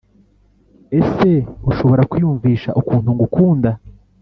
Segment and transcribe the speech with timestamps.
[0.99, 1.29] Ese
[1.69, 3.69] ushobora kwiyumvisha ukuntu ngukunda